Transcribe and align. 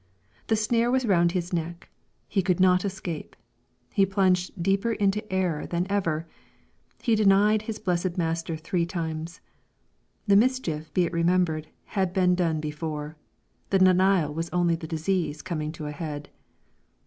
The 0.47 0.55
snare 0.55 0.89
was 0.89 1.05
round 1.05 1.33
his 1.33 1.53
neck. 1.53 1.87
He 2.27 2.41
could 2.41 2.59
not 2.59 2.83
escape. 2.83 3.35
He 3.93 4.03
plunged 4.03 4.51
deeper 4.59 4.93
into 4.93 5.31
error 5.31 5.67
than 5.67 5.85
ever. 5.91 6.27
He 7.03 7.13
denied 7.13 7.61
his 7.61 7.77
blessed 7.77 8.17
Master 8.17 8.57
three 8.57 8.87
times. 8.87 9.41
The 10.25 10.35
mischief, 10.35 10.91
be 10.95 11.03
it 11.05 11.13
remembered," 11.13 11.67
^ad 11.91 12.13
been 12.13 12.33
done 12.33 12.59
before. 12.59 13.15
The 13.69 13.77
denial 13.77 14.33
was 14.33 14.49
only 14.49 14.75
the 14.75 14.87
disease 14.87 15.43
coming 15.43 15.71
to 15.73 15.85
a 15.85 15.91
head. 15.91 16.31